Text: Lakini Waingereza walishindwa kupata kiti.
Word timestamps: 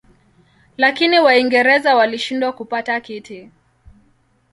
Lakini 0.77 1.19
Waingereza 1.19 1.95
walishindwa 1.95 2.51
kupata 2.51 3.01
kiti. 3.01 3.51